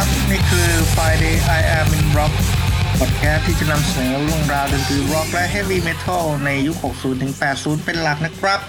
[0.00, 2.34] ครับ นี่คือ Friday I Am in Rock
[2.98, 8.60] บทแคสที่จะนำเสนอเรื่องราวดนตรีร็อกและ Heavy Metal ในยุค 60 ถึง 80 เป็นหลักนะครับ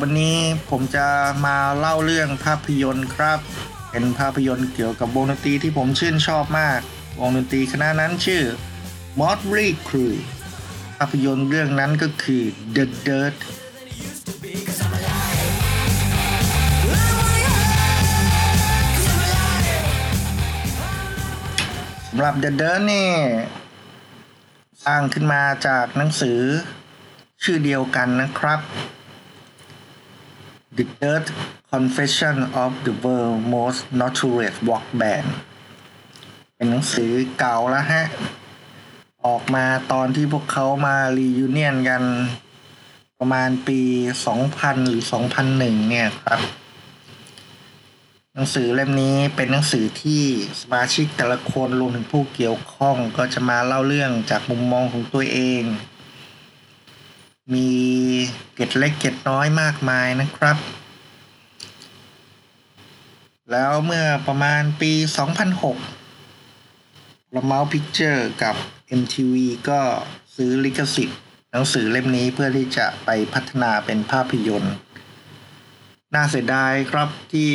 [0.00, 0.36] วันนี้
[0.70, 1.06] ผมจะ
[1.46, 3.38] มาเล่าเรื่องภาพยนตร์ครับ
[3.90, 6.80] เป็นภาพยนตร์เกี่ยวกับวงดนตรีที่ผมชื่นชอบมาก
[7.20, 8.42] วงดนตรีคณะนั้นชื่อ
[9.20, 10.18] Motley Crue
[10.98, 12.42] ภาพยนตร์เรื่องนั้นก็คือ
[12.76, 13.36] The Dirt
[22.12, 23.10] สำหรับ The Dirt นี่
[24.84, 26.40] สร้างขึ้นมาจากหนังสือ
[27.42, 28.60] ชื่อเดียวกันนะครับ
[30.76, 31.26] The Dirt
[31.72, 35.28] Confession of the World's Most Notorious Rock Band
[36.54, 38.04] เป็นหนังสือเก่าแล้วฮะ
[39.26, 42.02] ออกมาตอนที่พวกเขามารียูเนียนกัน
[43.18, 43.80] ประมาณปี
[44.34, 45.02] 2000 หรือ
[45.46, 46.40] 2001 เนี่ยครับ
[48.34, 50.22] หนังสือเล่มนี้เป็นหนังสือที่
[50.60, 55.62] สมาชิกแต่ละคนรวมถึงผู้เกี่ยวข้องก็จะมาเล่าเรื่องจากมุมมองของตัวเอง
[57.54, 57.70] มี
[58.54, 60.56] เกร็ดเล็กเกร็ดน้อยมากมายนะครับ
[63.50, 64.92] แล้วเมื่อประมาณปี
[66.14, 68.54] 2006 Paramount Pictures กับ
[69.00, 69.34] MTV
[69.68, 69.80] ก็
[70.36, 71.18] ซื้อลิขสิทธิ์
[71.52, 74.74] หนังสือเล่มนี้เพื่อที่จะไปพัฒนาเป็นภาพยนตร์
[76.14, 77.50] น่าเสียดายครับที่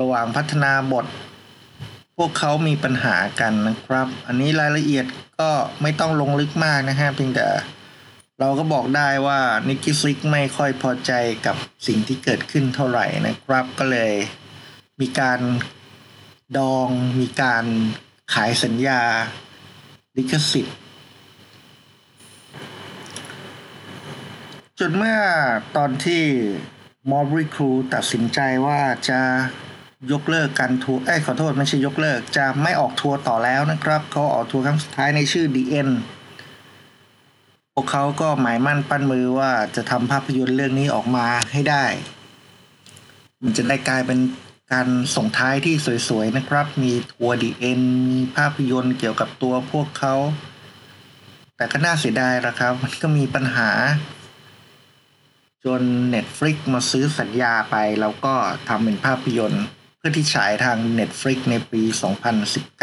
[0.00, 1.06] ระหว่างพัฒนาบท
[2.16, 5.06] พวกเขามีปัญหากันนะครับ อันนี้รายละเอียด
[5.40, 5.50] ก็
[5.82, 7.46] ไม่ต้องลงลึกมากนะฮะเพียงแต่
[8.40, 11.12] เราก็บอกได้ว่านิกกี้ซิกไม่ค่อยพอใจ
[11.46, 14.12] กับสิ่งที่เกิดขึ้นเท่าไหร่นะครับ ก็เลย
[15.00, 15.40] มีการ
[16.56, 16.88] ดอง
[17.20, 17.64] มีการ
[18.34, 19.02] ขายสัญญา
[20.16, 20.76] ลิขสิทธิ์
[24.78, 25.18] จนเมื่อ
[25.76, 26.22] ตอนที่
[27.10, 29.20] Mötley Crüe ตัดสินใจว่าจะ
[30.12, 35.92] ยกเลิกการทัวร์เอ้ขอโทษไม่ใช่ยกเลิก จะไม่ออกทัวร์ต่อแล้วนะครับเขาออกทัวร์ครั้งสุดท้ายในชื่อ The End
[37.74, 41.84] พวกเขาก็หมายมั่นปั้นมือว่าจะทำภาพยนตร์เรื่องนี้ออกมาให้ได้
[43.42, 44.18] มันจะได้กลายเป็น
[44.72, 45.74] การส่งท้ายที่
[46.08, 50.14] สวยๆนะครับ มีทัวร์ The End มีภาพยนตร์เกี่ยวกับตัวพวกเขา
[51.56, 53.70] แต่ก็น่าเสียดายละครับ มันก็มีปัญหา
[55.64, 55.82] จน
[56.14, 58.34] Netflix มาซื้อสัญญาไป แล้วก็
[58.68, 59.64] ทำเป็นภาพยนตร์
[60.08, 62.78] อที่ฉายทาง Netflix ในปี 2019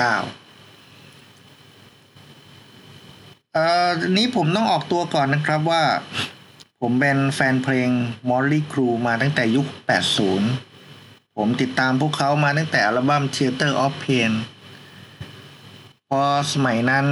[3.54, 5.84] เอ่อนี้ผมต้องออกตัวก่อนนะครับว่า
[6.82, 7.90] ผมเป็นแฟนเพลง
[8.30, 9.68] Molly Crew มาตั้งแต่ยุค
[10.52, 14.32] 80 ผมติดตามพวกเขามาตั้งแต่อัลบั้ม Theater of Pain
[16.10, 16.22] พอ
[16.54, 17.08] สมัยนั้น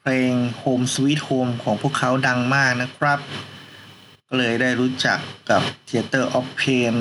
[0.00, 0.32] เพลง
[0.62, 3.18] Home Sweet Home ของพวกเขาดังมากนะครับ
[4.26, 5.18] ก็เลยได้รู้จัก
[5.50, 6.96] กับ Theater of Pain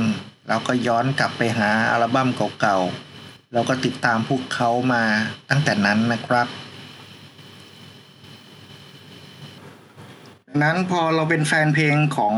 [0.47, 5.03] แล้วก็ย้อนกลับไปหาอัลบั้มเก่าๆแล้วก็ติดตามพวกเขามา
[5.49, 6.47] ตั้งแต่นั้นนะครับ
[10.47, 12.35] ดังนั้นพอเราเป็นแฟนเพลงของ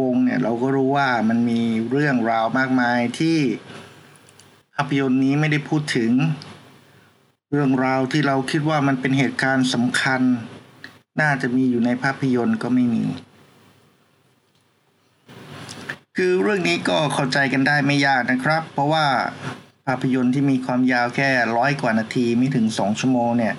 [0.00, 1.60] วงเนี่ยเราก็รู้ว่ามันมี
[1.90, 3.38] เรื่องราวมากมายที่
[4.74, 6.12] ภาพยนตร์นี้ไม่ได้พูดถึง
[7.50, 10.20] เรื่องราวที่เราคิดว่ามันเป็นเหตุการณ์สำคัญ
[11.20, 13.04] น่าจะมีอยู่ในภาพยนตร์ก็ไม่มี
[16.16, 19.06] คือเรื่องนี้ก็เข้าใจกันได้ไม่ยากนะครับ เพราะว่า
[19.86, 23.54] ภาพยนตร์ที่มีความยาวแค่ร้อยกว่านาทีไม่ถึงสองชั่วโมงเนี่ย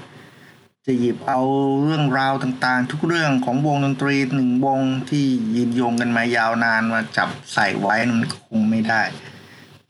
[0.85, 1.41] จะหยิบเอา
[1.83, 5.25] เรื่องราวต่างๆ ทุกเรื่องของวงดนตรีหนึ่งวงที่
[5.55, 9.01] ยืนโยงกันมายาวนานมาจับใส่ไว้มันคงไม่ได้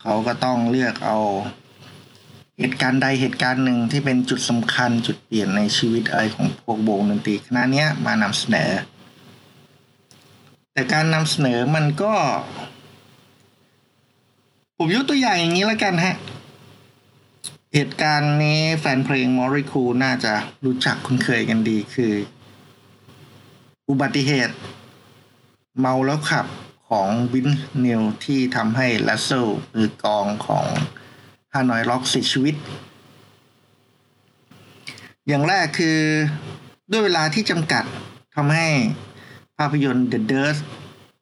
[0.01, 1.17] เขาก็ต้องเลือกเอา
[2.59, 8.71] เหตุการณ์ใดเหตุการณ์หนึ่งที่เป็นจุดสำคัญจุดเปลี่ยนในชีวิตอะไรของพวกวงดนตรีคณะนี้มานำเสนอ
[10.73, 12.13] แต่การนำเสนอมันก็
[14.77, 16.15] ผมยกตัวอย่างอย่างนี้แล้วกันฮะ
[17.73, 20.33] เหตุการณ์นี้แฟนเพลงมอริคูน่าจะ
[20.65, 22.13] รู้จักคุ้นเคยกันดีคือ
[23.89, 24.55] อุบัติเหตุ
[25.79, 26.45] เมาแล้วขับ
[26.89, 27.49] ของวิน
[27.85, 30.65] นิวที่ทำให้ Razzle มือกลองของ
[31.53, 32.55] Hanoi Rocks เสียชีวิต
[35.27, 35.99] อย่างแรกคือ
[36.91, 37.83] ด้วยเวลาที่จำกัด
[38.35, 40.57] ทำให้ภาพยนตร์ The Dirt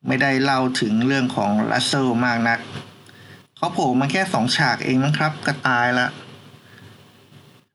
[0.07, 2.59] ไม่ได้เล่าถึงเรื่องของ Razzle มากนัก
[3.55, 6.07] เขาโผล่มาแค่สองฉากเองนะครับ ก็ตายละ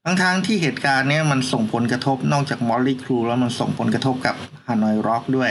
[0.05, 4.37] ทั้งทางที่เหตุการณ์เนี้ยมันส่งผลกระทบนอกจาก Mötley Crüe แล้วมันส่งผลกระทบกับ
[4.67, 5.51] Hanoi Rocks ด้วย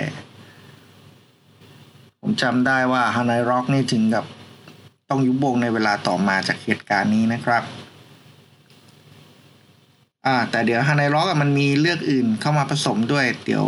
[2.22, 4.26] ผมจำได้ว่า Hanoi Rocks นี่ถึงกับ
[5.10, 7.64] ต้องยุบวงในเวลาต่อมาจากเหตุการณ์นี้นะครับ
[10.26, 13.64] อ่าแต่เดี๋ยว Hanoi Rocks มันมีเรื่องอื่นเข้ามาผสมด้วย เดี๋ยว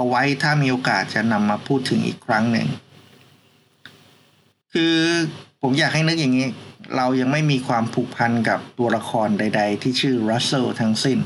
[0.00, 2.68] เอาไว้ถ้ามีโอกาสจะนำมาพูดถึงอีกครั้งหนึ่ง
[4.72, 4.96] คือ
[5.62, 6.48] ผมอยากให้นึกอย่างนี้
[6.96, 11.18] เรายังไม่มีความผูกพันกับตัวละครใด ๆ ที่ชื่อ Razzle ทั้งสิ้น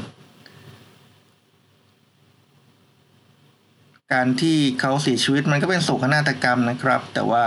[4.13, 7.45] การที่เขาเสียชีวิตมันก็เป็นโศกนาฏกรรมนะครับ แต่ว่า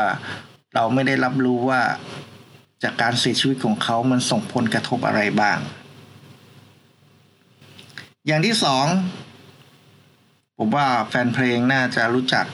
[0.74, 1.82] เราไม่ได้รับรู้ว่า
[2.84, 5.58] จากการเสียชีวิตของเขามันส่งผลกระทบอะไรบ้าง
[8.28, 8.86] อย่างที่สอง
[10.60, 12.46] ผมว่าแฟนเพลงน่าจะรู้จัก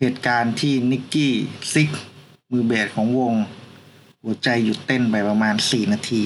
[0.00, 1.32] เหตุการณ์ที่นิกกี้
[1.72, 1.90] ซิก
[2.50, 3.34] มือเบสของวง
[4.22, 6.22] หัวใจหยุดเต้นไปประมาณ 4 นาที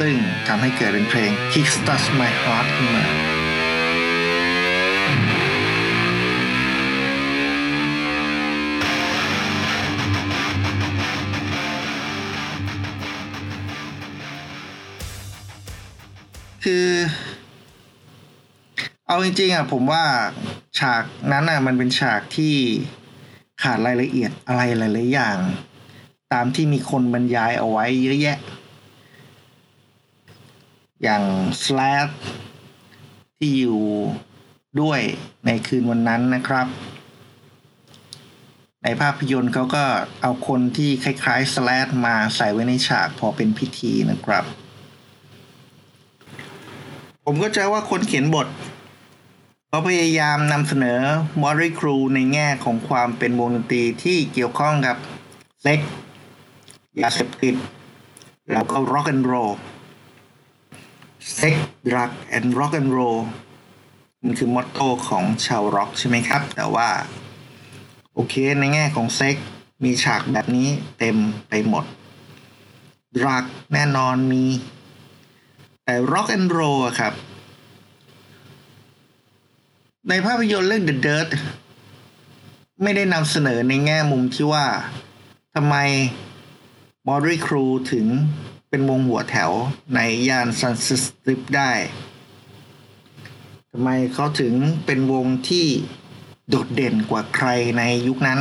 [0.00, 0.14] ซึ่ง
[0.46, 3.04] ทำให้เกิดเป็นเพลง Kickstart My Heart ขึ้นมา
[16.64, 16.86] คือ
[19.10, 20.04] เอาจริงๆอะผมว่า
[20.78, 22.54] ฉากนั้นอะมันเป็นฉากที่
[23.62, 25.38] ขาดรายละเอียดอะไรหลายๆอย่าง
[26.32, 28.38] ตามที่มีคนบรรยายเอาไว้เยอะแยะ
[31.02, 31.22] อย่าง
[31.62, 32.08] สแลด
[33.38, 33.82] ที่อยู่
[34.80, 35.00] ด้วย
[35.46, 36.66] ในคืนวันนั้นนะครับ
[38.82, 39.84] ในภาพยนตร์เขาก็
[40.22, 44.44] เอาคนที่คล้ายๆสแลดมาใส่ไว้ในฉากพอเป็นพิธีนะครับ
[47.24, 48.48] ผมก็จะว่าคนเขียนบท
[49.72, 51.00] เขาพยายามนำเสนอ
[51.42, 54.96] Mötley Crüe ในแง่ของความเป็นวงดนตรีที่เกี่ยวข้องกับ
[55.62, 55.80] เซ็กซ์
[57.00, 57.54] ยาเสพติด
[58.52, 59.50] แล้วก็ร็อกแอนด์โรล
[61.34, 63.16] sex drugs and rock and roll
[64.22, 66.88] มันคือ motto ของชาวร็อกใช่ไหมครับ แต่ว่า
[68.14, 69.36] โอเคในแง่ของเซ็กซ์
[69.84, 70.68] มีฉากแบบนี้
[70.98, 71.16] เต็ม
[71.48, 71.84] ไปหมด
[73.14, 74.44] drugs แน่นอนมี
[75.84, 77.14] แต่ rock and roอะครับ
[80.12, 81.28] ในภาพยนตร์เรื่อง The Dirt
[82.82, 84.66] ไม่ได้นำเสนอในแง่มุมที่ว่า
[85.54, 85.76] ทำไม
[87.06, 88.06] มอริครูถึง
[88.68, 89.50] เป็นวงหัวแถว
[89.94, 91.72] ในย่านซันซิสตริปได้
[93.70, 94.54] ทำไมเขาถึง
[94.86, 95.66] เป็นวงที่
[96.48, 97.48] โดดเด่นกว่าใคร
[97.78, 98.40] ในยุคนั้น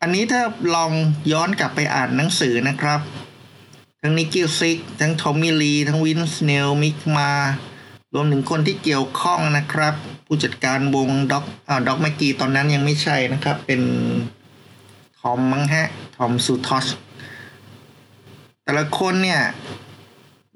[0.00, 0.42] อันนี้ถ้า
[0.74, 0.92] ลอง
[1.32, 3.00] ย้อนกลับไปอ่านหนังสือนะครับ
[4.00, 7.32] ทั้ง Nikki Sixx ทั้ง Tommy Lee ทั้ง Vince Neil Mick Mars
[8.14, 9.94] รวมถึงคนที่เกี่ยวข้องนะครับ
[10.26, 13.82] ผู้จัดการวง Doc อ่า Doc McGhee ตอนนั้นยังไม่ใช่นะครับ เป็น
[15.18, 16.86] ทอมมั้งฮะ Tom Zutaut
[18.62, 19.42] แต่ละคนเนี่ย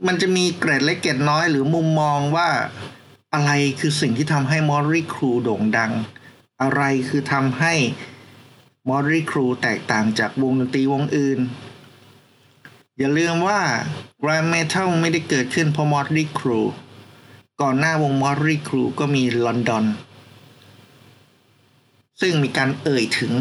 [0.06, 2.48] มันจะมีเกร็ดเล็กเกร็ดน้อยหรือมุมมองว่า
[3.34, 3.50] อะไร
[3.80, 5.92] คือสิ่งที่ทำให้ Mötley Crüe โด่งดัง
[6.62, 7.74] อะไรคือทำให้
[8.88, 11.40] มอริครูแตกต่างจากวงดนตรีวงอื่น
[12.98, 13.60] อย่าลืมว่า
[14.22, 16.60] Grand Metal ไม่ได้เกิดขึ้นเพราะมอริครู
[17.62, 19.84] ก่อนหน้าวงมอริครูก็มีลอนดอน
[22.20, 23.32] ซึ่งมีการเอ่ยถึง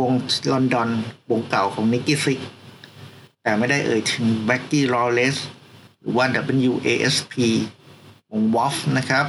[0.00, 0.12] วง
[0.52, 0.88] ลอนดอน
[1.30, 2.40] วงเก่าของนิกกี้ฟิก
[3.42, 5.36] แต่ไม่ได้เอ่ยถึงแบ็กกี้ลอเรส
[6.00, 6.24] หรือว่า
[6.70, 7.34] WASP
[8.30, 9.26] วง W.A.S.P.นะครับ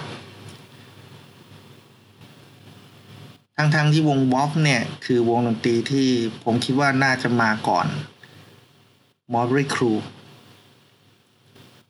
[3.56, 6.08] ทั้งๆที่วง W.A.S.P.เนี่ย คือวงดนตรีที่
[6.44, 7.88] ผมคิดว่าน่าจะมาก่อน
[9.34, 9.94] Mötley Crüe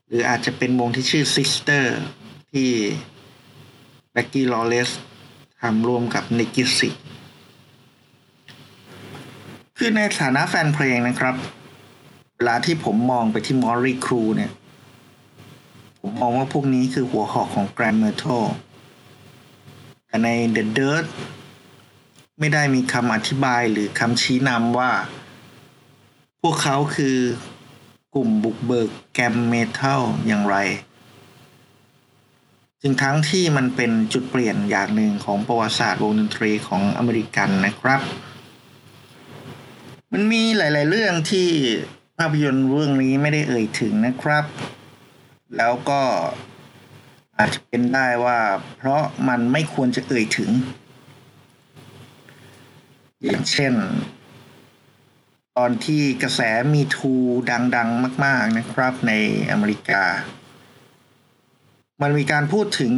[0.08, 1.86] หรืออาจจะเป็นวงที่ชื่อ Sister
[2.52, 2.70] ที่
[4.12, 4.90] Blackie Lawless
[5.62, 6.90] ทำร่วมกับ Nikki Sixx
[9.78, 11.36] คือในฐานะแฟนเพลงนะครับ
[12.36, 14.52] เวลาที่ผมมองไปที่มอริครูเนี่ย
[16.00, 18.44] ผมมองว่าพวกนี้คือหัวหอกของ Grand Metal
[20.08, 21.06] แต่ใน The Dirt
[22.40, 24.92] ไม่ได้มีคำอธิบายหรือคำชี้นำว่า
[26.42, 27.18] พวกเขาคือ
[28.16, 30.58] กลุ่มบุกเบิกแกรมเมทัลอย่างไร
[32.82, 38.02] จึงทั้งที่มันเป็นจุดเปลี่ยนอย่างหนึ่งของประวัติศาสตร์วงดนตรีของอเมริกันนะครับ
[40.14, 41.48] มันมีหลาย ๆ เรื่องที่
[42.18, 44.46] ภาพยนตร์เรื่องนี้ไม่ได้เอ่ยถึงนะครับ
[45.58, 46.02] แล้วก็
[47.38, 48.40] อาจจะเป็นได้ว่า
[48.78, 50.52] เพราะมันไม่ควรจะเอ่ยถึง
[53.24, 53.74] อย่างเช่น
[55.58, 56.42] ตอนที่กระแส
[56.74, 57.14] มีทู
[57.76, 59.14] ดัง ๆ มาก ๆ นะครับใน
[59.52, 60.04] อเมริกา
[62.02, 62.94] มันมีการพูดถึง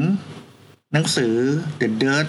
[0.93, 1.35] หนังสือ
[1.79, 2.27] The Dirt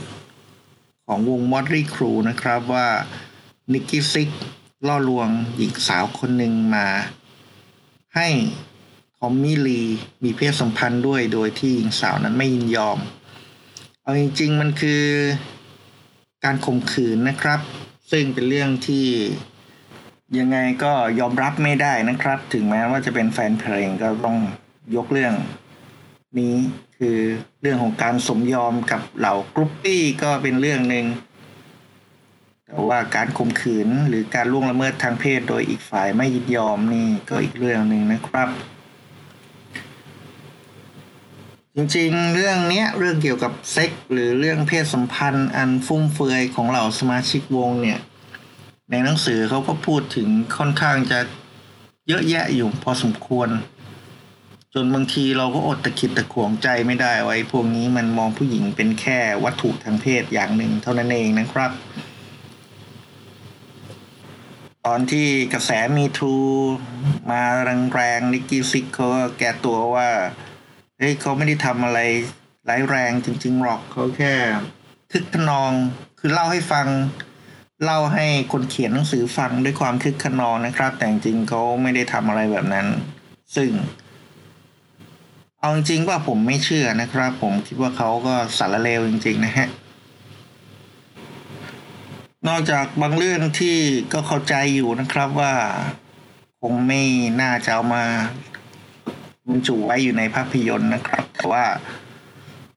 [1.07, 2.89] ของวง Motley Crue นะครับว่า
[3.73, 4.31] นิกกี้ซิก
[4.87, 6.87] ล่อลวงหญิงสาวคนหนึ่งมา
[8.17, 8.29] ให้
[9.19, 9.83] ทอมมี่ลี
[10.25, 12.99] มีเพศสัมพันธ์ด้วยโดยที่หญิงสาวนั้นไม่ยินยอม
[14.03, 15.03] เอาจริงๆมันคือ
[16.45, 17.61] การข่มขืนนะครับ
[18.11, 19.07] ซึ่งเป็นเรื่องที่
[20.39, 24.39] ยังไงก็ยอมรับไม่ได้นะครับ ถึงแม้ว่าจะเป็นแฟนเพลงก็ต้อง
[24.97, 25.35] ยกเรื่อง
[26.41, 26.57] นี้
[26.99, 27.19] คือ
[27.61, 31.07] เรื่องของการสมยอมกับเหล่า groupie ก็เป็นเรื่องหนึ่ง
[32.67, 38.49] แต่ว่าการข่มขืนหรือการล่วงละเมิดทางเพศโดยอีกฝ่ายไม่ยินยอมนี่ก็อีกเรื่องหนึ่งนะครับ
[41.77, 47.99] จริงๆ เรื่องนี้เรื่องเกี่ยวกับเซ็กซ์หรือเรื่องเพศสัมพันธ์อันฟุ่มเฟือยของเหล่าสมาชิกวงเนี่ย
[48.91, 51.19] ในหนังสือเขาก็พูดถึงค่อนข้างจะ
[52.09, 53.49] เยอะแยะอยู่พอสมควร
[54.75, 61.71] จนบางทีเราก็อดตะคิดตะขวงใจไม่ได้ไว้ พวกนี้มันมองผู้หญิงเป็นแค่วัตถุทางเพศอย่างหนึ่งเท่านั้นเองนะครับ
[64.87, 66.35] ตอนที่กระแสมีทู
[67.31, 67.43] มา
[67.95, 70.11] แรงๆนิกกี้ซิกเขาก็แก้ตัวว่า
[70.99, 72.01] เฮ้ยเขาไม่ได้ทำอะไร
[72.69, 74.35] ร้ายแรงจริงๆหรอกเขาแค่
[75.13, 75.73] คึกขนอง
[76.19, 76.87] คือเล่าให้ฟัง
[77.85, 82.87] เล่าให้คนเขียนหนังสือฟังด้วยความคึกขนองนะครับ แต่จริงเขาไม่ได้ทำอะไรแบบนั้น
[83.57, 83.71] ซึ่ง
[85.65, 89.69] เอาจริงๆว่าผมไม่เชื่อนะครับ ผมคิดว่าเขาก็สารเลวจริง ๆ นะฮะ
[92.49, 93.77] นอกจากบางเรื่องที่
[94.13, 95.55] ก็เข้าใจอยู่นะครับว่า
[96.61, 97.03] คงไม่
[97.41, 98.05] น่าจะเอามา
[99.49, 101.65] บรรจุไว้อยู่ในภาพยนตร์นะครับ แต่ว่า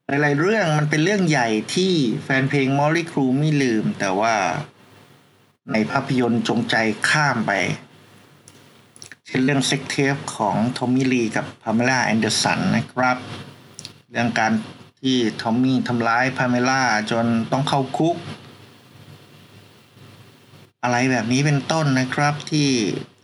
[0.08, 4.36] หลายๆเรื่องมันเป็นเรื่องใหญ่ที่แฟนเพลง Mötley Crüe ไม่ลืม แต่ว่า
[5.72, 6.75] ในภาพยนตร์จงใจ
[7.10, 7.51] ข้ามไป
[9.27, 13.17] เช่นเรื่อง sex tape ของ Tommy Lee กับ Pamela Anderson นะครับ
[14.12, 14.51] เรื่องการ
[15.01, 18.15] ที่ทอมมี่ทำร้าย Pamela จนต้องเข้าคุก
[20.84, 22.67] อะไรแบบนี้เป็นต้นนะครับที่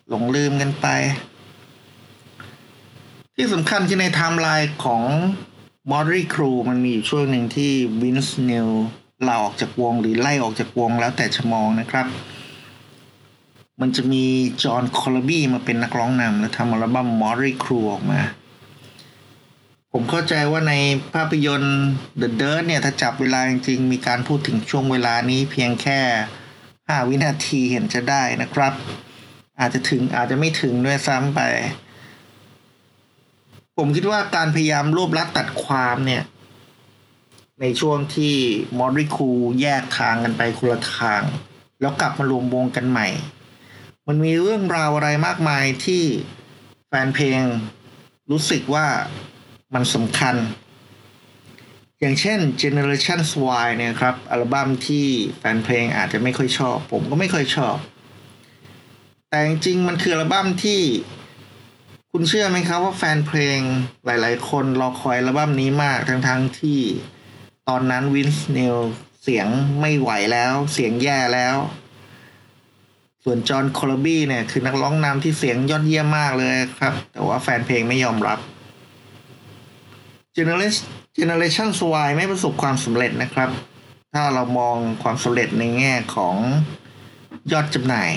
[0.10, 0.88] หลงลืมกันไป
[3.36, 5.03] ที่สำคัญที่ในไทม์ไลน์ของ
[5.91, 8.70] Mötley Crüe มันมีอยู่ช่วงหนึ่งที่ Vince Neil
[9.27, 12.05] ลาออกจากวงหรือไล่ออกจากวงแล้วแต่จะมองนะครับ
[13.82, 14.26] มันจะมี
[14.63, 18.22] John Corabi มาเป็นนักร้องนำและทำอัลบั้ม Mötley Crüe ออกมา
[19.92, 20.74] ผมเข้าใจว่าใน
[21.14, 21.82] ภาพยนตร์
[22.22, 26.00] The Dirt เนี่ย ถ้าจับเวลาจริงๆ มีการพูดถึงช่วงเวลานี้เพียงแค่
[26.60, 28.74] 5 วินาทีเห็นจะได้นะครับ
[29.60, 31.40] อาจจะถึงอาจจะไม่ถึงด้วยซ้ำไป
[33.78, 36.24] ผมคิดว่าการพยายามรวบรัดตัดความเนี่ย
[37.62, 38.36] ในช่วงที่
[38.78, 39.30] มอริคู
[39.62, 41.22] แยกทางกันไปคนละทาง
[41.82, 43.08] แล้วกลับมารวมวงกันใหม่
[44.13, 46.03] มันมีเรื่องราวอะไรมากมายที่
[46.88, 47.41] แฟนเพลง
[48.32, 48.88] รู้สึกว่า
[49.74, 50.36] มันสำคัญ
[52.00, 53.20] อย่างเช่น Generation
[53.65, 55.06] Y เนี่ยครับ อัลบั้มที่
[55.39, 57.77] แฟนเพลงอาจจะไม่ค่อยชอบ ผมก็ไม่ค่อยชอบ
[59.30, 60.82] แต่จริงๆมันคืออัลบั้มที่
[62.12, 63.60] คุณเชื่อไหมครับว่าแฟนเพลง
[64.06, 66.80] หลาย ๆ คนรอคอยอัลบั้มนี้มากทั้งๆทที่
[67.70, 68.77] ตอนนั้นวินส์เนล
[69.24, 69.48] เสียง
[69.80, 71.58] ไม่ไหวแล้ว เสียงแย่แล้ว
[73.24, 78.40] ส่วนจอห์นโคลบี้เนี่ยคือนักร้องนำที่เสียงยอดเยี่ยมมากเลยครับ แต่ว่าแฟนเพลงไม่ยอมรับ
[80.38, 80.86] Generation
[81.20, 81.70] Generation
[82.08, 83.50] Y ไม่ประสบความสำเร็จนะครับ
[84.13, 86.36] ถ้าเรามองความสำเร็จในแง่ของ
[87.51, 88.12] ยอดจำหน่าย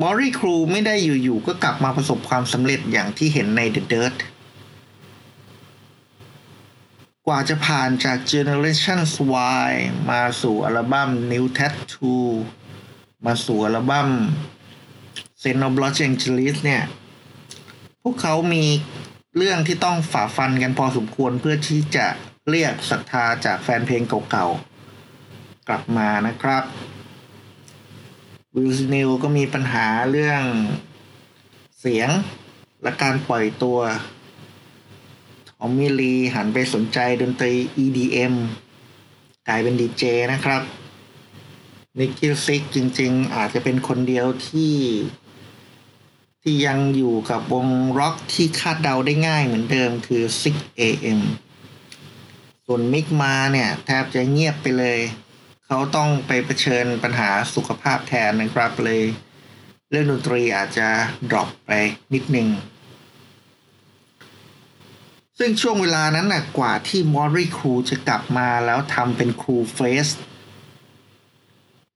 [0.00, 4.16] มอรี่ครูไม่ได้อยู่ๆก็กลับมาประสบความสำเร็จอย่างที่เห็นใน The Dirt
[7.26, 9.00] กว่าจะผ่านจาก Generation
[9.66, 9.72] Y
[10.10, 12.24] มาสู่อัลบั้ม New Tattoo
[13.26, 14.08] มาสู่อัลบั้ม
[15.42, 16.82] Saint of Los Angeles เนี่ย
[18.02, 18.64] พวกเขามี
[19.36, 22.06] เรื่องที่ต้องฝ่าฟันกันพอสมควรเพื่อที่จะ
[22.50, 26.64] เรียกศรัทธาจากแฟนเพลงเก่าๆ กลับมานะครับ
[28.56, 30.42] วิลส์นิลก็มีปัญหาเรื่อง
[31.80, 32.10] เสียง
[32.82, 33.78] และการปล่อยตัว
[35.64, 37.52] อมมี่ลีหันไปสนใจดนตรี
[37.84, 38.34] EDM
[39.48, 40.62] กลายเป็นดีเจนะครับ
[41.98, 44.74] นิกกี้ซิกจริงๆ อาจจะเป็นคนเดียวที่
[46.42, 51.20] ที่ยังอยู่กับวงร็อกที่คาดเดาได้ง่ายเหมือนเดิมคือ Sixx:A.M.
[52.66, 54.98] ส่วน Mick Mars เนี่ย แทบจะเงียบไปเลย
[55.66, 59.02] เขาต้องไปเผชิญปัญหาสุขภาพแทนนะครับเลย
[59.90, 60.88] เรื่องดนตรีอาจจะ
[61.30, 61.70] drop ไป
[62.14, 62.48] นิดนึง
[65.44, 70.08] ซึ่งช่วงเวลานั้นนะกว่าที่ Mötley Crüe จะกลับมาแล้วทำเป็น Crüe Fest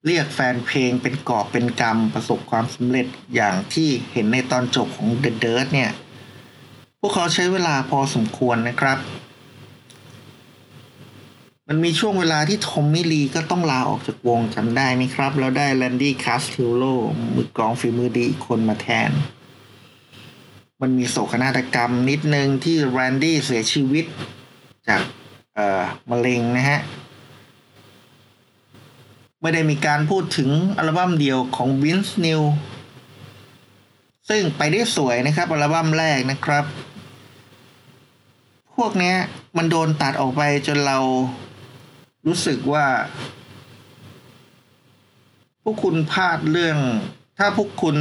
[0.07, 5.91] เรียกแฟนเพลงเป็นกอบเป็นกรรมประสบความสำเร็จอย่างที่เห็นในตอนจบของ The Dirt เนี่ย
[7.00, 8.99] พวกเขาใช้เวลาพอสมควรนะครับ
[11.69, 16.85] มันมีช่วงเวลาที่ Tommy Lee ก็ต้องลาออกจากวงจำได้ไหมครับ แล้วได้ Randy Castillo
[17.35, 19.12] มือกลองฝีมือดีอีกคนมาแทน
[20.80, 24.04] มันมีโศกนาฏกรรมนิดนึงที่ Randy เสียชีวิต
[24.88, 25.02] จาก
[25.54, 26.80] เอ่อมะเร็งนะฮะ
[29.40, 32.42] ไม่ได้มีการพูดถึงอัลบั้มเดียวของ Vince Neil
[34.28, 36.64] ซึ่งไปได้สวยนะครับอัลบั้มแรกนะครับ
[38.76, 39.16] พวกเนี้ย
[39.56, 40.99] มันโดนตัดออกไปจนเรา
[42.26, 42.87] รู้สึกว่า
[45.62, 46.78] พวกคุณพลาดเรื่อง
[47.38, 47.97] ถ้าพวกคุณ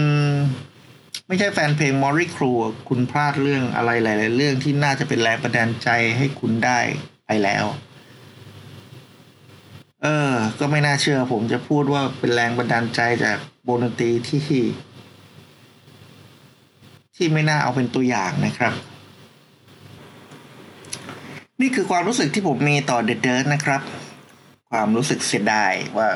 [1.27, 2.51] ไม่ใช่แฟนเพลงมอริครู
[2.89, 6.79] คุณพลาดเรื่องอะไรหลาย ๆ เรื่องที่น่าจะเป็นแรงบันดาลใจให้คุณได้
[7.25, 7.65] ไปแล้ว
[10.03, 14.41] เออ ก็ไม่น่าเชื่อผมจะพูดว่าเป็นแรงบันดาลใจจากโบนตรีที่
[17.15, 18.73] ที่ไม่น่าเอาเป็นตัวอย่างนะครับ
[21.61, 23.81] นี่คือความรู้สึกที่ผมมีต่อเดอะเดิร์นะครับ
[24.71, 26.09] ความรู้สึกเสียดายว่า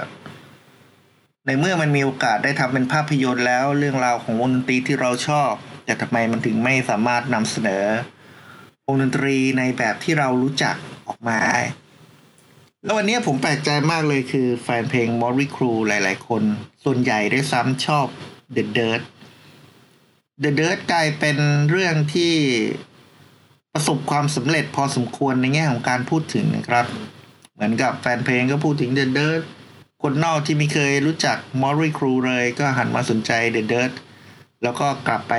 [1.50, 5.51] ในเมื่อมันมีโอกาสได้ทำเป็นภาพยนตร์แล้ว เรื่องราวของวงดนตรีที่เราชอบ
[5.86, 7.86] แต่ทำไมมันถึงไม่สามารถนำเสนอ
[8.88, 10.75] วงดนตรีในแบบที่เรารู้จัก
[11.08, 11.41] ออกมา
[12.84, 16.44] แล้ววันนี้ผมแปลกใจมากเลยคือแฟนเพลงมอริครูหลาย ๆ คน
[16.84, 18.08] ส่วนใหญ่ด้วยซ้ำชอบ
[18.56, 19.01] The Dirt
[20.44, 21.38] The Dirt กลายเป็น
[21.70, 22.34] เรื่องที่
[23.74, 26.86] ประสบความสำเร็จพอสมควรในแง่ของการพูดถึงนะครับ
[27.53, 29.44] เหมือนกับแฟนเพลงก็พูดถึง The Dirt
[30.03, 33.91] คนนอกที่ไม่เคยรู้จักมอริครูเลยก็หันมาสนใจ The Dirt
[34.63, 35.34] แล้วก็กลับไป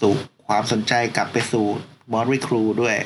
[0.00, 0.12] สู่
[0.46, 1.66] ความสนใจกลับไปสู่
[2.12, 2.96] Mötley Crüe ด้วย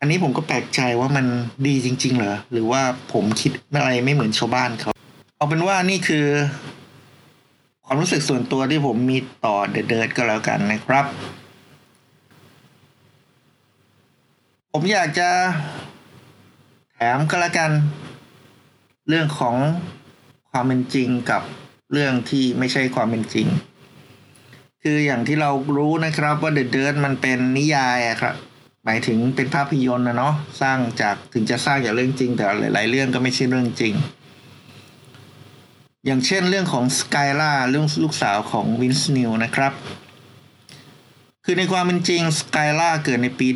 [0.00, 1.26] อันนี้ผมก็แปลกใจว่ามัน
[1.66, 2.82] ดีจริง ๆ เหรอ หรือว่า
[3.12, 4.92] ผมคิดอะไรไม่เหมือนชาวบ้านเขา
[5.36, 6.26] เอาเป็นว่านี่คือ
[7.86, 11.06] ความรู้สึกส่วนตัวที่ผมมีต่อ The Dirt ก็แล้วกันนะครับ
[14.72, 15.28] ผมอยากจะ
[16.92, 17.70] แถมก็แล้วกัน
[19.08, 19.56] เรื่องของ
[20.50, 21.42] ความเป็นจริงกับ
[21.92, 23.46] เรื่องที่ไม่ใช่ความเป็นจริง
[24.82, 28.34] คืออย่างที่เรารู้นะครับว่า The Dirt มันเป็นนิยายอะครับ
[28.84, 33.94] หมายถึงเป็นภาพยนตร์นะเนาะสร้างจากถึงจะสร้างจากเรื่องจริง แต่หลาย ๆ เรื่องก็ไม่ใช่เรื่องจริง
[36.06, 39.72] อย่างเช่นเรื่องของสกายล่าเรื่องลูกสาวของวินส์นิวนะครับ
[41.46, 43.48] คือในความเป็นจริงสกายล่าเกิดในปี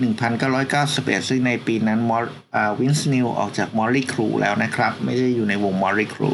[0.61, 6.31] 1991 ซึ่งในปีนั้นมอร์ Vince Neil ออกจาก Mötley Crüe แล้วนะครับ ไม่ได้อยู่ในวง Mötley Crüe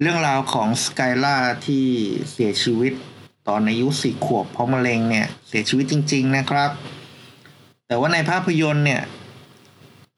[0.00, 1.86] เรื่องราวของ Skylar ที่
[2.32, 2.92] เสียชีวิต
[3.48, 6.70] ตอนอายุสี่ขวบเพราะมะเร็งเนี่ยเสียชีวิตจริง ๆนะครับ
[7.86, 9.02] แต่ว่าในภาพยนตร์เนี่ย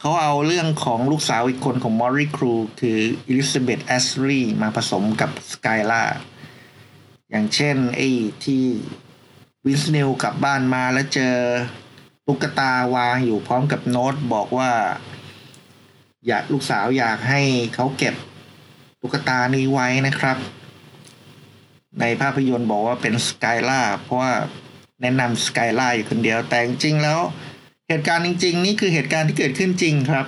[0.01, 6.03] เขาเอาเรื่องของลูกสาวอีกคนของ Mötley Crüe คือ Elizabeth Ashley มาผสมกับ Skylar
[7.31, 8.09] อย่างเช่นไอ้
[8.45, 8.65] ที่
[9.67, 11.35] Vince Neil กลับบ้านมาแล้วเจอ
[12.27, 14.71] ตุ๊กตาวางอยู่พร้อมกับโน้ตบอกว่า
[16.27, 17.41] อยากลูกสาวอยากให้
[17.75, 18.15] เขาเก็บ
[19.01, 20.37] ตุ๊กตานี้ไว้นะครับ
[22.01, 24.33] ในภาพยนตร์บอกว่าเป็น Skylar เพราะว่า
[25.01, 27.21] แนะนำ Skylar อยู่คนเดียวแต่จริงแล้ว
[27.89, 30.27] เหตุการณ์จริง ๆ นี่คือเหตุการณ์ที่เกิดขึ้นจริงครับ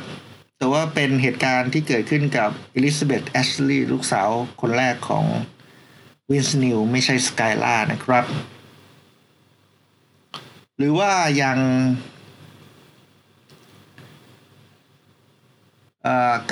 [0.59, 4.29] แต่ว่าเป็นเหตุการณ์ที่เกิดขึ้นกับ Elizabeth Ashley ลูกสาว
[4.61, 5.25] คนแรกของ
[6.31, 8.27] วินส์นิวไม่ใช่สกายล่านะครับ
[10.79, 11.59] หรือว่าอย่าง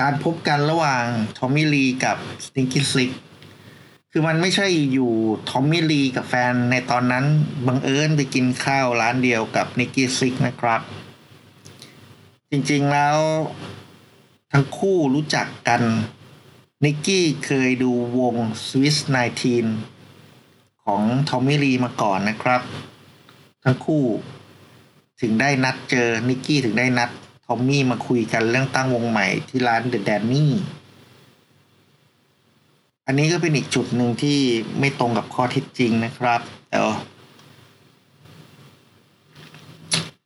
[0.00, 1.04] การพบกันระหว่าง
[1.38, 3.10] ทอมมี่ลีกับสติงกี้ซิก
[4.10, 5.12] คือมันไม่ใช่อยู่
[5.50, 7.24] ทอมมี่ลีกับแฟนในตอนนั้น
[7.66, 10.80] บังเอิญไปกินข้าวร้านเดียวกับนิกกี้ซิกนะครับ
[12.50, 13.18] จริงๆแล้ว
[14.52, 15.82] ทั้งคู่รู้จักกัน
[16.84, 18.34] นิกกี้เคยดูวง
[18.66, 18.96] Swiss
[19.92, 22.62] 19 ของทอมมี่ลีมาก่อนนะครับ
[23.68, 24.04] ทั้งคู่
[25.20, 27.10] ถึงได้นัดเจอนิกกี้ถึงได้นัด
[27.44, 30.52] ทอมมี่มาคุยกันเรื่องตั้งวงใหม่ที่ร้านเดอะแดนนี่
[33.06, 34.38] อันนี้ก็เป็นอีกจุดหนึ่งที่
[34.78, 36.78] ไม่ตรงกับข้อเท็จจริงนะครับแต่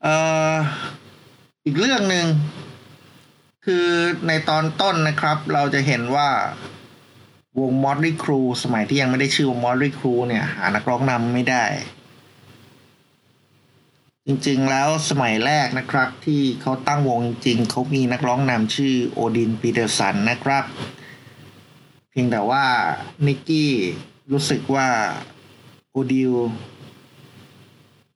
[0.02, 0.06] เอ
[0.52, 0.54] อ
[1.64, 2.26] อีกเรื่องหนึ่ง
[3.64, 3.86] คือ
[4.26, 6.28] ในตอนต้นนะครับ เราจะเห็นว่า
[7.60, 11.64] วงมอดรี่ครูสมัยที่ยังไม่ได้ชื่อวงมอดรี่ครูเนี่ย หานักร้องนำไม่ได้
[14.32, 20.64] จริงๆ แล้วสมัยแรกนะครับ ที่เขาตั้งวงจริงๆเขามีนักร้องนำชื่อโอดินปีเตอร์สันนะครับ
[22.10, 22.64] เพียงแต่ว่า
[23.26, 23.72] นิกกี้
[24.32, 24.88] รู้สึกว่า
[25.92, 26.32] O'Dean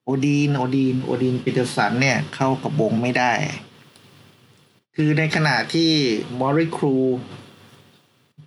[0.05, 3.33] O'Dean O'Dean O'Dean Peterson เนี่ยเข้ากับวงไม่ได้
[4.94, 5.90] คือในขณะที่
[6.40, 6.97] Mötley Crüe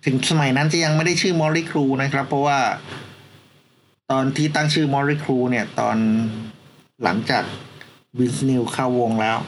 [0.04, 2.60] ถึงสมัยนั้นจะยังไม่ได้ชื่อ Mötley Crüe นะครับ เพราะว่า
[4.10, 5.98] ตอนที่ตั้งชื่อ Mötley Crüe เนี่ยตอน
[7.04, 7.44] หลังจาก
[8.18, 9.38] Vince Neil เข้าวงแล้ว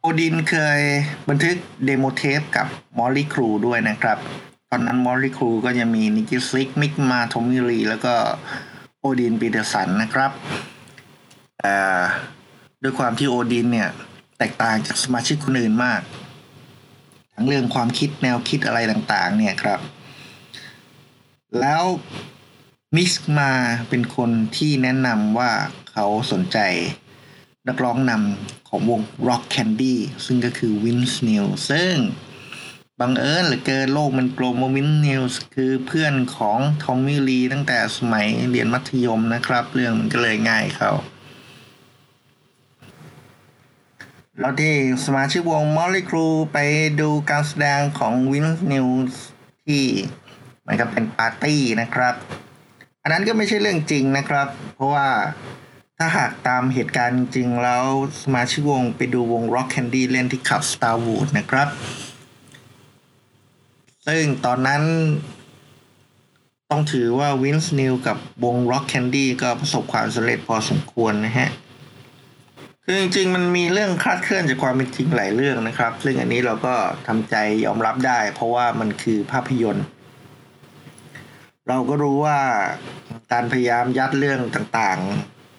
[0.00, 0.80] O'Dean เคย
[1.28, 1.56] บันทึก
[1.86, 2.66] demo tape กับ
[2.98, 4.18] Mötley Crüe ด้วยนะครับ
[4.70, 8.14] ตอนนั้น Mötley Crüe ก็จะมี Nikki Sixx Mick Mars Tommy Lee แล้วก็
[9.00, 10.32] O'Dean Peterson นะครับ
[12.82, 13.88] ด้วยความที่ O'Dean เนี่ย
[14.38, 16.00] แตกต่างจากสมาชิกคนอื่นมาก
[17.34, 19.80] ทั้งเรื่องความคิดแนวคิดอะไรต่างๆ เนี่ยครับ
[21.60, 21.82] แล้ว
[22.96, 23.52] Mick Mars
[23.88, 25.52] เป็นคนที่แนะนำว่า
[25.92, 26.58] เขาสนใจ
[27.68, 31.94] นักร้องนำของวง Rock Candy ซึ่งก็คือ Vince n e l ซึ่ง
[33.00, 35.22] บังเอิญเหลือเกินโลกมันกลมว่า Vince n e l
[35.54, 40.90] คือเพื่อนของทอมมี่ลีตั้งแต่สมัยเรียนมัธยมนะครับ เรื่องมันก็เลยง่ายเขา
[44.38, 44.74] แล้วที่
[45.04, 46.58] สมาชิกวง Molly Crew ไป
[47.00, 48.88] ดูการแสดงของ Vince n e l
[49.66, 49.84] ที่
[50.66, 52.16] มันก็เป็นปาร์ตี้นะครับ
[53.02, 55.08] อันนั้นก็ไม่ใช่เรื่องจริงนะครับ เพราะว่า
[55.98, 57.84] ถ้าหากตามเหตุการณ์จริงแล้ว
[58.22, 61.68] สมาชิกวงไปดูวง Rock Candy เล่นที่ขับ Starwood นะครับ
[64.06, 64.82] ซึ่งตอนนั้น
[66.70, 71.48] ต้องถือว่าวินส์นิวกับวง Rock Candy ก็ประสบความสำเร็จพอสมควรนะฮะ
[72.84, 76.74] คือจริงๆ มันมีเรื่องคลาดเคลื่อนจากความเป็นจริงหลายเรื่องนะครับ ซึ่งอันนี้เราก็
[77.06, 77.34] ทำใจ
[77.64, 79.86] ยอมรับได้ เพราะว่ามันคือภาพยนตร์
[81.68, 82.38] เราก็รู้ว่า
[83.32, 84.98] การพยายามยัดเรื่องต่าง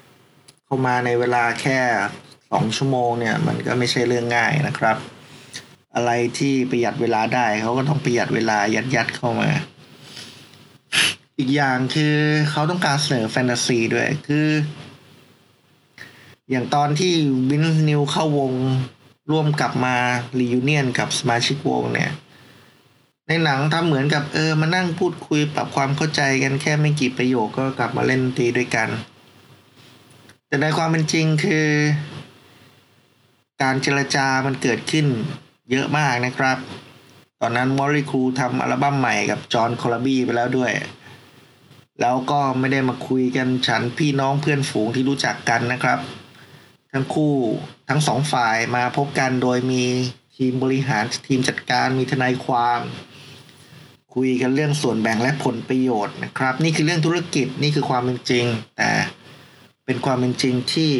[0.04, 1.80] ๆ เข้ามาในเวลาแค่
[2.52, 4.98] สองชั่วโมงเนี่ยมันก็ไม่ใช่เรื่องง่ายนะครับ
[5.96, 9.50] อะไรที่ประหยัดเวลาได้เขาก็ต้องประหยัดเวลายัดยัดเข้ามา
[11.38, 12.16] อีกอย่างคือ
[12.52, 14.48] เขาต้องการเสนอแฟนตาซีด้วยคือ
[16.50, 17.12] อย่างตอนที่
[17.50, 18.52] วินนิวเข้าวง
[19.32, 19.96] ร่วมกลับมา
[20.40, 22.12] รียูเนียนกับสมาชิกวงเนี่ย
[23.28, 28.90] ในหนังทำเหมือนกับเออมานั่งพูดคุยปรับความเข้าใจกันแค่ไม่กี่ประโยคก็กลับมาเล่นตีด้วยกัน
[30.48, 31.68] แต่ในความเป็นจริงคือ
[33.62, 35.08] การเจรจามันเกิดขึ้น
[35.72, 36.58] เยอะมากนะครับ
[37.42, 40.72] ตอนนั้นมอริคูทำอัลบั้มใหม่กับจอห์นคอลบี้ไปแล้วด้วย
[42.02, 46.00] แล้วก็ไม่ได้มาคุยกันฉันพี่น้องเพื่อนฝูงที่รู้จักกันนะครับ
[46.92, 47.36] ทั้งคู่
[47.90, 49.84] ทั้งสองฝ่ายมาพบกันโดยมี
[50.36, 52.80] ทีมบริหารทีมจัดการมีทนายความ
[54.16, 58.46] คุยกันเรื่องส่วนแบ่งและผลประโยชน์นะครับ นี่คือเรื่องธุรกิจนี่คือความเป็นจริง
[58.78, 58.92] แต่
[59.86, 60.94] เป็นความเป็นจริงที่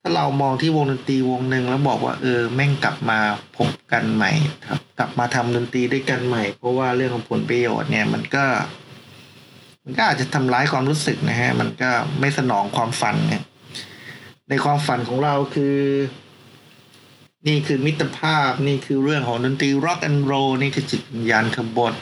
[0.00, 3.18] ถ้าเรามองที่วงดนตรีวงหนึ่งแล้วบอกว่าเออแม่งกลับมา
[3.56, 4.32] พบกันใหม่
[4.68, 8.44] ครับ กลับมาทำดนตรีด้วยกันใหม่ เพราะว่าเรื่องของผลประโยชน์เนี่ยมันก็
[9.84, 11.90] มันก็อาจจะทำร้ายความรู้สึกนะฮะมันก็
[12.20, 13.42] ไม่สนองความฝันเนี่ย
[14.48, 15.76] ในความฝันของเราคือ
[17.46, 20.32] นี่คือมิตรภาพนี่คือเรื่องของดนตรี rock and roll
[20.62, 21.94] นี่คือจิตวิญญาณขบถ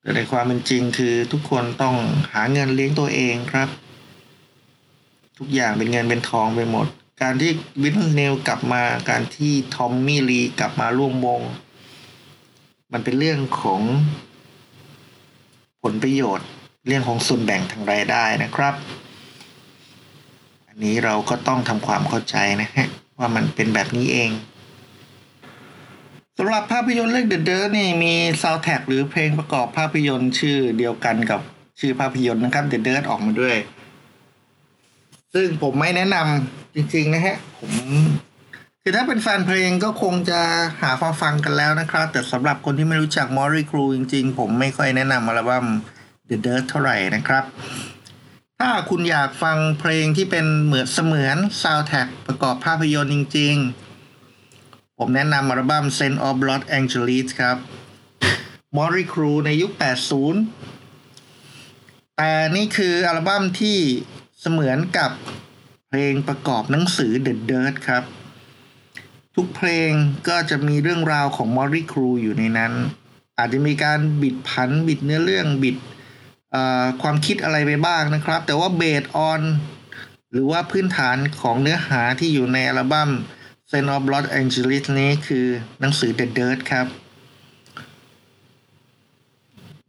[0.00, 1.96] แต่ในความเป็นจริงคือทุกคนต้อง
[2.32, 3.68] หาเงินเลี้ยงตัวเองครับ
[5.38, 6.86] ทุกอย่างเป็นเงินเป็นทองไปหมด
[7.22, 7.50] การที่
[7.82, 11.40] Vince Neil กลับมาการที่ Tommy Lee กลับมาร่วมวง
[12.92, 13.82] มันเป็นเรื่องของ
[15.82, 16.48] ผลประโยชน์
[16.86, 18.74] เรื่องของส่วนแบ่งทางรายได้นะครับ
[20.68, 22.88] อันนี้เราก็ต้องทำความเข้าใจนะฮะ
[23.20, 24.30] ว่ามันเป็นแบบนี้เอง
[26.38, 31.40] สำหรับภาพยนตร์เรื่อง The Dirt นี่มีซาว d t ท a c k หรือเพลงประกอบภาพยนตร์ชื่อเดียวกันกับ
[31.80, 33.56] ชื่อภาพยนตร์นะครับ The Dirt ออกมาด้วย
[35.34, 37.72] ซึ่งผมไม่แนะนำจริงๆนะฮะ ผม
[38.82, 40.40] คือถ้าเป็นแฟนเพลงก็คงจะ
[40.80, 45.66] หาฟังฟังกันแล้วนะครับ แต่สำหรับคนที่ไม่รู้จักมอริครูจริงๆ ผมไม่ค่อยแนะนำอัลบั้ม
[46.28, 47.44] The Dirt เท่าไหร่นะครับ
[48.62, 53.54] ถ้าคุณอยากฟังเพลงที่เป็นเหมือนเสมือนซาว d t ท a c k ประกอบภาพยนตร์จริง
[54.26, 57.56] ๆ ผมแนะนำอัลบั้ม Scent of Los Angeles ครับ
[58.76, 59.72] มอริครูในยุค
[60.94, 63.78] 80 แต่นี่คืออัลบั้มที่
[64.40, 65.10] เสมือนกับ
[65.88, 68.04] เพลงประกอบหนังสือ The Dirt ครับ
[69.34, 69.90] ทุกเพลง
[70.28, 72.72] ก็จะมีเรื่องราวของมอริครูอยู่ในนั้น
[73.38, 75.76] อาจจะมีการบิดผันบิดเนื้อเรื่องบิด
[77.02, 79.42] ความคิดอะไรไปบ้างนะครับ แต่ว่าเบสออน
[80.32, 83.10] หรือว่าพื้นฐานของเนื้อหาที่อยู่ในอัลบั้ม
[83.70, 85.46] s e n of Los Angeles นี้คือ
[85.80, 86.86] หนังสือ The Dirt ครับ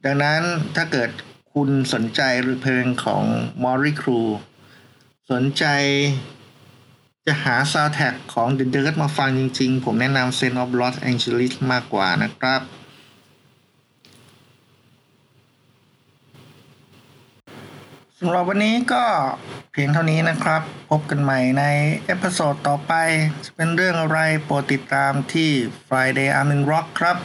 [0.06, 0.42] ดังนั้น
[0.76, 1.10] ถ้าเกิด
[1.54, 3.24] คุณสนใจรเพลงของ
[3.64, 4.28] m o r i Crew
[5.32, 5.66] สนใจ
[7.26, 10.70] จะหาซาว d t ท a c k ของ The Dirt มาฟังจริงๆ ผมแนะนำ s e n of
[10.80, 12.62] Los Angeles มากกว่านะครับ
[18.24, 19.04] สำหรับวันนี้ก็
[19.72, 21.64] เพียงเท่านี้นะครับ พบกันใหม่ใน
[22.06, 22.94] episode ต่อไป
[23.46, 25.50] จะเป็นเรื่องอะไรโปรดติดตามที่
[25.88, 27.18] Friday I'm in Rock ครับ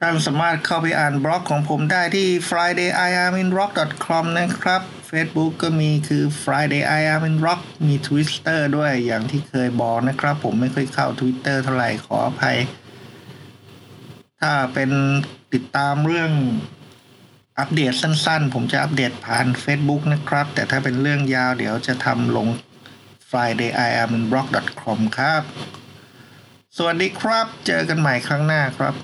[0.00, 11.56] ท่านสามารถเข้าไปอ่านบล็อกของผมได้ที่ fridayiaminrock.com นะครับ Facebook ก็มีคือ Friday I am in Rock มี Twitter ด้วยอย่างที่เคยบอกนะครับ ผมไม่เคยเข้า Twitter
[11.64, 12.58] เท่าไหร่ขออภัย
[14.40, 14.90] ถ้าเป็น
[15.52, 16.32] ติดตามเรื่อง
[17.58, 22.48] อัปเดตสั้นๆ ผมจะอัปเดตผ่าน Facebook นะครับ แต่ถ้าเป็นเรื่องยาวเดี๋ยวจะทำลง
[23.30, 24.48] friday i am block
[24.82, 25.42] com ครับ
[26.76, 28.94] สวัสดีครับ เจอกันใหม่ครั้งหน้าครับ